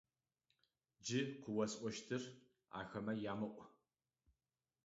[1.03, 2.23] Джы къыосӀощтхэр
[2.79, 3.63] ахэмэ ямыӀу!